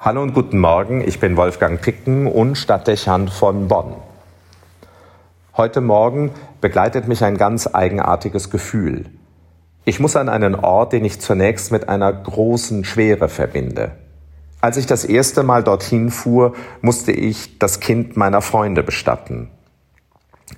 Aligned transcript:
Hallo 0.00 0.22
und 0.22 0.32
guten 0.32 0.60
Morgen, 0.60 1.00
ich 1.00 1.18
bin 1.18 1.36
Wolfgang 1.36 1.82
Picken 1.82 2.28
und 2.28 2.54
Stadtdechant 2.54 3.30
von 3.30 3.66
Bonn. 3.66 3.96
Heute 5.56 5.80
Morgen 5.80 6.30
begleitet 6.60 7.08
mich 7.08 7.24
ein 7.24 7.36
ganz 7.36 7.66
eigenartiges 7.66 8.48
Gefühl. 8.48 9.06
Ich 9.84 9.98
muss 9.98 10.14
an 10.14 10.28
einen 10.28 10.54
Ort, 10.54 10.92
den 10.92 11.04
ich 11.04 11.20
zunächst 11.20 11.72
mit 11.72 11.88
einer 11.88 12.12
großen 12.12 12.84
Schwere 12.84 13.28
verbinde. 13.28 13.90
Als 14.60 14.76
ich 14.76 14.86
das 14.86 15.04
erste 15.04 15.42
Mal 15.42 15.64
dorthin 15.64 16.12
fuhr, 16.12 16.54
musste 16.80 17.10
ich 17.10 17.58
das 17.58 17.80
Kind 17.80 18.16
meiner 18.16 18.40
Freunde 18.40 18.84
bestatten. 18.84 19.50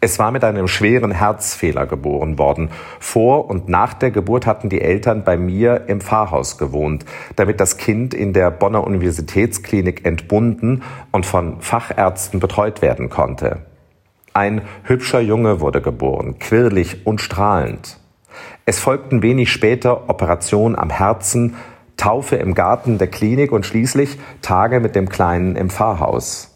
Es 0.01 0.19
war 0.19 0.31
mit 0.31 0.45
einem 0.45 0.69
schweren 0.69 1.11
Herzfehler 1.11 1.87
geboren 1.87 2.39
worden. 2.39 2.71
Vor 3.01 3.51
und 3.51 3.69
nach 3.69 3.93
der 3.93 4.11
Geburt 4.11 4.47
hatten 4.47 4.69
die 4.69 4.81
Eltern 4.81 5.25
bei 5.25 5.37
mir 5.37 5.85
im 5.89 6.01
Pfarrhaus 6.01 6.59
gewohnt, 6.59 7.05
damit 7.37 7.61
das 7.61 7.77
Kind 7.77 8.15
in 8.15 8.33
der 8.33 8.51
Bonner 8.51 8.85
Universitätsklinik 8.85 10.07
entbunden 10.07 10.83
und 11.11 11.27
von 11.27 11.61
Fachärzten 11.61 12.39
betreut 12.39 12.83
werden 12.83 13.11
konnte. 13.11 13.67
Ein 14.33 14.63
hübscher 14.85 15.21
Junge 15.21 15.61
wurde 15.61 15.83
geboren, 15.83 16.39
quirlig 16.39 17.05
und 17.05 17.21
strahlend. 17.21 17.99
Es 18.65 18.79
folgten 18.79 19.23
wenig 19.23 19.51
später 19.51 20.09
Operation 20.09 20.77
am 20.79 20.91
Herzen, 20.91 21.57
Taufe 21.97 22.37
im 22.37 22.55
Garten 22.55 22.97
der 22.99 23.09
Klinik 23.09 23.51
und 23.51 23.67
schließlich 23.67 24.19
Tage 24.41 24.79
mit 24.79 24.95
dem 24.95 25.09
Kleinen 25.09 25.57
im 25.57 25.69
Pfarrhaus. 25.69 26.50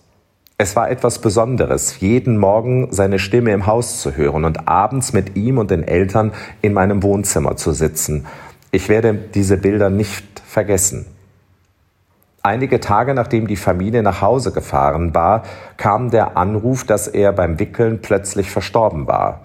Es 0.56 0.76
war 0.76 0.88
etwas 0.88 1.18
Besonderes, 1.18 1.98
jeden 1.98 2.38
Morgen 2.38 2.92
seine 2.92 3.18
Stimme 3.18 3.52
im 3.52 3.66
Haus 3.66 4.00
zu 4.00 4.16
hören 4.16 4.44
und 4.44 4.68
abends 4.68 5.12
mit 5.12 5.34
ihm 5.36 5.58
und 5.58 5.72
den 5.72 5.82
Eltern 5.82 6.32
in 6.62 6.72
meinem 6.72 7.02
Wohnzimmer 7.02 7.56
zu 7.56 7.72
sitzen. 7.72 8.26
Ich 8.70 8.88
werde 8.88 9.14
diese 9.14 9.56
Bilder 9.56 9.90
nicht 9.90 10.40
vergessen. 10.46 11.06
Einige 12.40 12.78
Tage 12.78 13.14
nachdem 13.14 13.48
die 13.48 13.56
Familie 13.56 14.04
nach 14.04 14.20
Hause 14.20 14.52
gefahren 14.52 15.12
war, 15.12 15.42
kam 15.76 16.10
der 16.10 16.36
Anruf, 16.36 16.84
dass 16.84 17.08
er 17.08 17.32
beim 17.32 17.58
Wickeln 17.58 18.00
plötzlich 18.00 18.48
verstorben 18.48 19.08
war. 19.08 19.40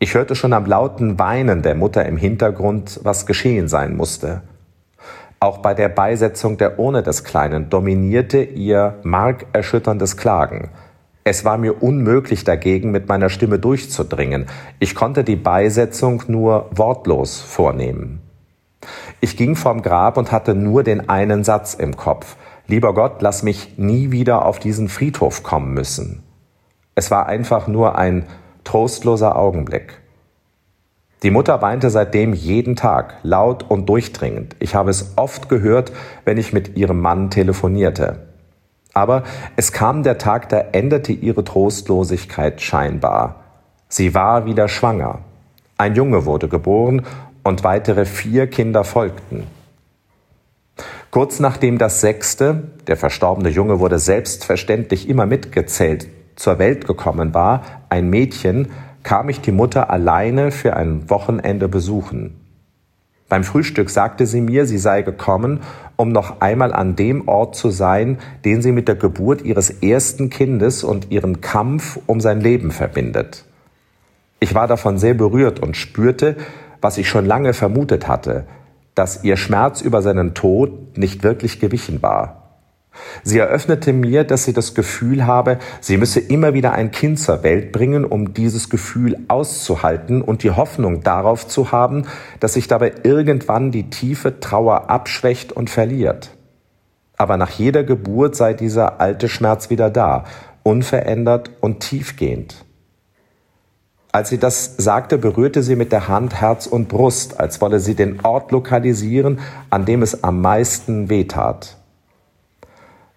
Ich 0.00 0.14
hörte 0.14 0.34
schon 0.34 0.52
am 0.52 0.66
lauten 0.66 1.16
Weinen 1.20 1.62
der 1.62 1.76
Mutter 1.76 2.06
im 2.06 2.16
Hintergrund, 2.16 2.98
was 3.04 3.24
geschehen 3.24 3.68
sein 3.68 3.96
musste. 3.96 4.42
Auch 5.42 5.58
bei 5.58 5.72
der 5.72 5.88
Beisetzung 5.88 6.58
der 6.58 6.78
Urne 6.78 7.02
des 7.02 7.24
Kleinen 7.24 7.70
dominierte 7.70 8.42
ihr 8.42 8.98
markerschütterndes 9.04 10.18
Klagen. 10.18 10.68
Es 11.24 11.46
war 11.46 11.56
mir 11.56 11.82
unmöglich 11.82 12.44
dagegen, 12.44 12.90
mit 12.90 13.08
meiner 13.08 13.30
Stimme 13.30 13.58
durchzudringen. 13.58 14.44
Ich 14.80 14.94
konnte 14.94 15.24
die 15.24 15.36
Beisetzung 15.36 16.24
nur 16.26 16.68
wortlos 16.72 17.40
vornehmen. 17.40 18.20
Ich 19.22 19.38
ging 19.38 19.56
vom 19.56 19.80
Grab 19.80 20.18
und 20.18 20.30
hatte 20.30 20.54
nur 20.54 20.82
den 20.82 21.08
einen 21.08 21.42
Satz 21.42 21.72
im 21.72 21.96
Kopf. 21.96 22.36
Lieber 22.66 22.92
Gott, 22.92 23.22
lass 23.22 23.42
mich 23.42 23.78
nie 23.78 24.10
wieder 24.10 24.44
auf 24.44 24.58
diesen 24.58 24.90
Friedhof 24.90 25.42
kommen 25.42 25.72
müssen. 25.72 26.22
Es 26.94 27.10
war 27.10 27.24
einfach 27.26 27.66
nur 27.66 27.96
ein 27.96 28.26
trostloser 28.64 29.36
Augenblick. 29.36 30.02
Die 31.22 31.30
Mutter 31.30 31.60
weinte 31.60 31.90
seitdem 31.90 32.32
jeden 32.32 32.76
Tag, 32.76 33.16
laut 33.22 33.62
und 33.68 33.88
durchdringend. 33.88 34.56
Ich 34.58 34.74
habe 34.74 34.90
es 34.90 35.12
oft 35.16 35.48
gehört, 35.50 35.92
wenn 36.24 36.38
ich 36.38 36.52
mit 36.52 36.76
ihrem 36.78 37.00
Mann 37.00 37.30
telefonierte. 37.30 38.26
Aber 38.94 39.24
es 39.56 39.72
kam 39.72 40.02
der 40.02 40.16
Tag, 40.16 40.48
da 40.48 40.58
endete 40.72 41.12
ihre 41.12 41.44
Trostlosigkeit 41.44 42.60
scheinbar. 42.62 43.44
Sie 43.88 44.14
war 44.14 44.46
wieder 44.46 44.68
schwanger. 44.68 45.20
Ein 45.76 45.94
Junge 45.94 46.24
wurde 46.24 46.48
geboren 46.48 47.02
und 47.42 47.64
weitere 47.64 48.06
vier 48.06 48.46
Kinder 48.46 48.84
folgten. 48.84 49.46
Kurz 51.10 51.40
nachdem 51.40 51.76
das 51.76 52.00
sechste, 52.00 52.68
der 52.86 52.96
verstorbene 52.96 53.48
Junge 53.48 53.80
wurde 53.80 53.98
selbstverständlich 53.98 55.08
immer 55.08 55.26
mitgezählt, 55.26 56.08
zur 56.36 56.58
Welt 56.58 56.86
gekommen 56.86 57.34
war, 57.34 57.62
ein 57.88 58.08
Mädchen, 58.08 58.68
kam 59.02 59.28
ich 59.28 59.40
die 59.40 59.52
Mutter 59.52 59.90
alleine 59.90 60.50
für 60.50 60.76
ein 60.76 61.08
Wochenende 61.08 61.68
besuchen. 61.68 62.36
Beim 63.28 63.44
Frühstück 63.44 63.90
sagte 63.90 64.26
sie 64.26 64.40
mir, 64.40 64.66
sie 64.66 64.78
sei 64.78 65.02
gekommen, 65.02 65.60
um 65.96 66.10
noch 66.10 66.40
einmal 66.40 66.72
an 66.72 66.96
dem 66.96 67.28
Ort 67.28 67.54
zu 67.54 67.70
sein, 67.70 68.18
den 68.44 68.60
sie 68.60 68.72
mit 68.72 68.88
der 68.88 68.96
Geburt 68.96 69.42
ihres 69.42 69.70
ersten 69.70 70.30
Kindes 70.30 70.82
und 70.82 71.12
ihren 71.12 71.40
Kampf 71.40 71.98
um 72.06 72.20
sein 72.20 72.40
Leben 72.40 72.72
verbindet. 72.72 73.44
Ich 74.40 74.54
war 74.54 74.66
davon 74.66 74.98
sehr 74.98 75.14
berührt 75.14 75.60
und 75.60 75.76
spürte, 75.76 76.36
was 76.80 76.98
ich 76.98 77.08
schon 77.08 77.26
lange 77.26 77.52
vermutet 77.52 78.08
hatte, 78.08 78.46
dass 78.94 79.22
ihr 79.22 79.36
Schmerz 79.36 79.80
über 79.80 80.02
seinen 80.02 80.34
Tod 80.34 80.98
nicht 80.98 81.22
wirklich 81.22 81.60
gewichen 81.60 82.02
war. 82.02 82.39
Sie 83.22 83.38
eröffnete 83.38 83.92
mir, 83.92 84.24
dass 84.24 84.44
sie 84.44 84.52
das 84.52 84.74
Gefühl 84.74 85.26
habe, 85.26 85.58
sie 85.80 85.96
müsse 85.96 86.20
immer 86.20 86.54
wieder 86.54 86.72
ein 86.72 86.90
Kind 86.90 87.20
zur 87.20 87.42
Welt 87.42 87.72
bringen, 87.72 88.04
um 88.04 88.34
dieses 88.34 88.68
Gefühl 88.68 89.16
auszuhalten 89.28 90.22
und 90.22 90.42
die 90.42 90.50
Hoffnung 90.50 91.02
darauf 91.02 91.46
zu 91.46 91.72
haben, 91.72 92.06
dass 92.40 92.54
sich 92.54 92.66
dabei 92.66 92.92
irgendwann 93.02 93.70
die 93.70 93.90
tiefe 93.90 94.40
Trauer 94.40 94.90
abschwächt 94.90 95.52
und 95.52 95.70
verliert. 95.70 96.30
Aber 97.16 97.36
nach 97.36 97.50
jeder 97.50 97.84
Geburt 97.84 98.34
sei 98.34 98.54
dieser 98.54 99.00
alte 99.00 99.28
Schmerz 99.28 99.70
wieder 99.70 99.90
da, 99.90 100.24
unverändert 100.62 101.50
und 101.60 101.80
tiefgehend. 101.80 102.64
Als 104.12 104.30
sie 104.30 104.38
das 104.38 104.76
sagte, 104.76 105.18
berührte 105.18 105.62
sie 105.62 105.76
mit 105.76 105.92
der 105.92 106.08
Hand 106.08 106.40
Herz 106.40 106.66
und 106.66 106.88
Brust, 106.88 107.38
als 107.38 107.60
wolle 107.60 107.78
sie 107.78 107.94
den 107.94 108.24
Ort 108.24 108.50
lokalisieren, 108.50 109.38
an 109.68 109.84
dem 109.84 110.02
es 110.02 110.24
am 110.24 110.40
meisten 110.40 111.08
wehtat. 111.08 111.79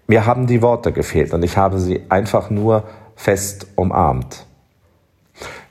Mir 0.07 0.25
haben 0.25 0.47
die 0.47 0.61
Worte 0.61 0.91
gefehlt 0.91 1.33
und 1.33 1.43
ich 1.43 1.57
habe 1.57 1.79
sie 1.79 2.01
einfach 2.09 2.49
nur 2.49 2.83
fest 3.15 3.67
umarmt. 3.75 4.45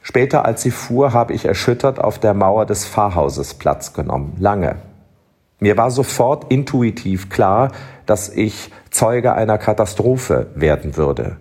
Später, 0.02 0.44
als 0.44 0.62
sie 0.62 0.70
fuhr, 0.70 1.12
habe 1.12 1.32
ich 1.32 1.44
erschüttert 1.44 2.00
auf 2.00 2.18
der 2.18 2.34
Mauer 2.34 2.66
des 2.66 2.86
Pfarrhauses 2.86 3.54
Platz 3.54 3.92
genommen, 3.92 4.36
lange. 4.38 4.76
Mir 5.60 5.76
war 5.76 5.92
sofort 5.92 6.50
intuitiv 6.50 7.30
klar, 7.30 7.70
dass 8.04 8.28
ich 8.28 8.72
Zeuge 8.90 9.34
einer 9.34 9.58
Katastrophe 9.58 10.48
werden 10.56 10.96
würde. 10.96 11.36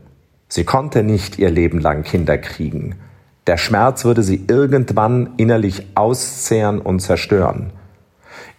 Sie 0.47 0.63
konnte 0.63 1.01
nicht 1.01 1.39
ihr 1.39 1.49
Leben 1.49 1.79
lang 1.79 2.03
Kinder 2.03 2.37
kriegen. 2.37 2.99
Der 3.47 3.57
Schmerz 3.57 4.05
würde 4.05 4.21
sie 4.21 4.45
irgendwann 4.47 5.31
innerlich 5.37 5.87
auszehren 5.95 6.79
und 6.79 6.99
zerstören. 6.99 7.73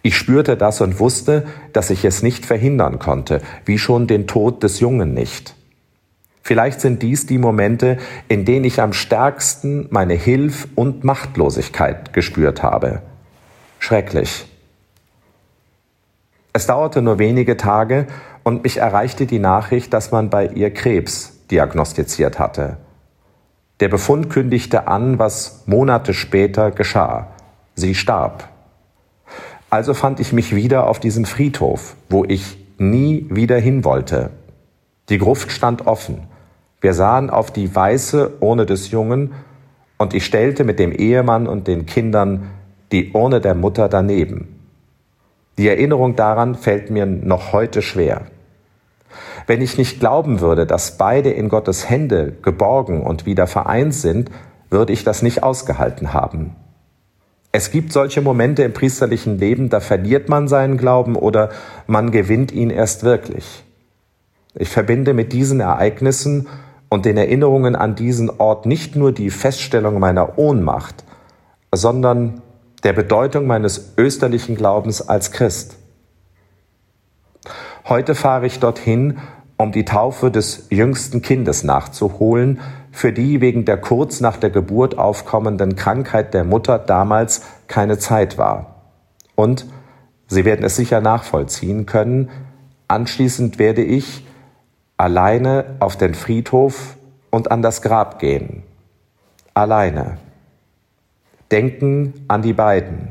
Ich 0.05 0.17
spürte 0.17 0.57
das 0.57 0.81
und 0.81 0.99
wusste, 0.99 1.47
dass 1.71 1.89
ich 1.89 2.03
es 2.03 2.21
nicht 2.21 2.45
verhindern 2.45 2.99
konnte, 2.99 3.41
wie 3.65 3.79
schon 3.79 4.05
den 4.05 4.27
Tod 4.27 4.61
des 4.61 4.81
Jungen 4.81 5.13
nicht. 5.13 5.55
Vielleicht 6.41 6.81
sind 6.81 7.01
dies 7.01 7.25
die 7.25 7.37
Momente, 7.37 7.97
in 8.27 8.43
denen 8.43 8.65
ich 8.65 8.81
am 8.81 8.91
stärksten 8.91 9.87
meine 9.91 10.13
Hilf- 10.13 10.67
und 10.75 11.05
Machtlosigkeit 11.05 12.11
gespürt 12.11 12.61
habe. 12.61 13.01
Schrecklich. 13.79 14.45
Es 16.51 16.67
dauerte 16.67 17.01
nur 17.01 17.17
wenige 17.17 17.55
Tage 17.55 18.07
und 18.43 18.63
mich 18.63 18.77
erreichte 18.77 19.25
die 19.25 19.39
Nachricht, 19.39 19.93
dass 19.93 20.11
man 20.11 20.29
bei 20.29 20.47
ihr 20.47 20.73
Krebs 20.73 21.39
diagnostiziert 21.49 22.39
hatte. 22.39 22.75
Der 23.79 23.87
Befund 23.87 24.29
kündigte 24.29 24.87
an, 24.87 25.17
was 25.17 25.63
Monate 25.65 26.13
später 26.13 26.71
geschah. 26.71 27.27
Sie 27.75 27.95
starb. 27.95 28.52
Also 29.73 29.95
fand 29.95 30.19
ich 30.19 30.33
mich 30.33 30.53
wieder 30.53 30.87
auf 30.87 30.99
diesem 30.99 31.25
Friedhof, 31.25 31.95
wo 32.07 32.23
ich 32.23 32.59
nie 32.77 33.25
wieder 33.31 33.57
hin 33.57 33.83
wollte. 33.83 34.29
Die 35.09 35.17
Gruft 35.17 35.51
stand 35.51 35.87
offen. 35.87 36.27
Wir 36.79 36.93
sahen 36.93 37.31
auf 37.31 37.49
die 37.49 37.75
weiße 37.75 38.33
Urne 38.39 38.67
des 38.67 38.91
Jungen 38.91 39.33
und 39.97 40.13
ich 40.13 40.27
stellte 40.27 40.63
mit 40.63 40.77
dem 40.77 40.91
Ehemann 40.91 41.47
und 41.47 41.65
den 41.67 41.87
Kindern 41.87 42.51
die 42.91 43.13
Urne 43.13 43.41
der 43.41 43.55
Mutter 43.55 43.89
daneben. 43.89 44.59
Die 45.57 45.67
Erinnerung 45.67 46.15
daran 46.15 46.53
fällt 46.53 46.91
mir 46.91 47.07
noch 47.07 47.51
heute 47.51 47.81
schwer. 47.81 48.27
Wenn 49.47 49.63
ich 49.63 49.79
nicht 49.79 49.99
glauben 49.99 50.39
würde, 50.39 50.67
dass 50.67 50.99
beide 50.99 51.31
in 51.31 51.49
Gottes 51.49 51.89
Hände 51.89 52.33
geborgen 52.43 53.01
und 53.01 53.25
wieder 53.25 53.47
vereint 53.47 53.95
sind, 53.95 54.29
würde 54.69 54.93
ich 54.93 55.03
das 55.03 55.23
nicht 55.23 55.41
ausgehalten 55.41 56.13
haben. 56.13 56.55
Es 57.55 57.69
gibt 57.69 57.93
solche 57.93 58.19
Momente 58.19 58.63
im 58.63 58.73
priesterlichen 58.73 59.37
Leben, 59.37 59.69
da 59.69 59.79
verliert 59.79 60.27
man 60.27 60.47
seinen 60.47 60.75
Glauben 60.75 61.15
oder 61.15 61.51
man 61.85 62.09
gewinnt 62.09 62.51
ihn 62.51 62.71
erst 62.71 63.03
wirklich. 63.03 63.63
Ich 64.55 64.69
verbinde 64.69 65.13
mit 65.13 65.33
diesen 65.33 65.59
Ereignissen 65.59 66.47
und 66.89 67.05
den 67.05 67.15
Erinnerungen 67.15 67.75
an 67.75 67.93
diesen 67.93 68.31
Ort 68.31 68.65
nicht 68.65 68.95
nur 68.95 69.11
die 69.11 69.29
Feststellung 69.29 69.99
meiner 69.99 70.39
Ohnmacht, 70.39 71.03
sondern 71.71 72.41
der 72.81 72.93
Bedeutung 72.93 73.45
meines 73.45 73.93
österlichen 73.97 74.55
Glaubens 74.55 75.07
als 75.07 75.31
Christ. 75.31 75.77
Heute 77.87 78.15
fahre 78.15 78.47
ich 78.47 78.59
dorthin, 78.59 79.19
um 79.57 79.71
die 79.71 79.85
Taufe 79.85 80.31
des 80.31 80.67
jüngsten 80.71 81.21
Kindes 81.21 81.63
nachzuholen, 81.63 82.61
für 82.93 83.11
die 83.11 83.41
wegen 83.41 83.65
der 83.65 83.75
kurz 83.75 84.21
nach 84.21 84.37
der 84.37 84.51
Geburt 84.51 84.97
aufkommenden 84.97 85.75
Krankheit 85.75 86.33
der 86.33 86.45
Mutter 86.45 86.79
damals 86.79 87.41
keine 87.67 87.97
Zeit 87.97 88.37
war. 88.37 88.75
Und 89.35 89.65
Sie 90.27 90.45
werden 90.45 90.65
es 90.65 90.77
sicher 90.77 91.01
nachvollziehen 91.01 91.85
können, 91.85 92.29
Anschließend 92.93 93.57
werde 93.57 93.83
ich 93.83 94.23
alleine 94.97 95.77
auf 95.79 95.97
den 95.97 96.13
Friedhof 96.13 96.95
und 97.31 97.49
an 97.49 97.63
das 97.63 97.81
Grab 97.81 98.19
gehen. 98.19 98.61
Alleine. 99.55 100.19
Denken 101.49 102.13
an 102.27 102.43
die 102.43 102.53
beiden, 102.53 103.07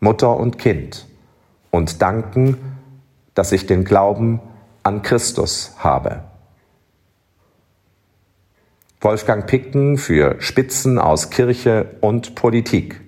Mutter 0.00 0.36
und 0.36 0.58
Kind, 0.58 1.06
und 1.70 2.02
danken, 2.02 2.56
dass 3.34 3.52
ich 3.52 3.66
den 3.66 3.84
Glauben 3.84 4.40
an 4.82 5.02
Christus 5.02 5.74
habe. 5.78 6.24
Wolfgang 9.04 9.46
Picken 9.46 9.98
für 9.98 10.36
Spitzen 10.38 10.98
aus 10.98 11.28
Kirche 11.28 11.96
und 12.00 12.34
Politik. 12.34 13.03